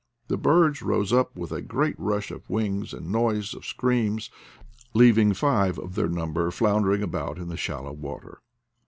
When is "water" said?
7.93-8.41